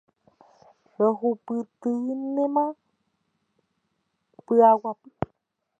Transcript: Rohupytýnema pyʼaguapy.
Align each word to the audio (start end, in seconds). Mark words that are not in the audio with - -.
Rohupytýnema 0.99 2.65
pyʼaguapy. 4.45 5.09